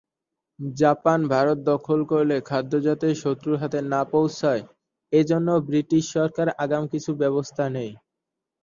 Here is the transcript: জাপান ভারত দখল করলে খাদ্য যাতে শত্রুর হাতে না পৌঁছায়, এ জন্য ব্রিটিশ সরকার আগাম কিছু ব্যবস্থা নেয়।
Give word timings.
জাপান 0.75 1.19
ভারত 1.33 1.57
দখল 1.71 1.99
করলে 2.11 2.37
খাদ্য 2.49 2.73
যাতে 2.87 3.07
শত্রুর 3.21 3.55
হাতে 3.61 3.79
না 3.91 4.01
পৌঁছায়, 4.11 4.63
এ 5.13 5.21
জন্য 5.29 5.47
ব্রিটিশ 5.67 6.03
সরকার 6.15 6.47
আগাম 6.63 6.83
কিছু 6.93 7.11
ব্যবস্থা 7.21 7.63
নেয়। 7.75 7.93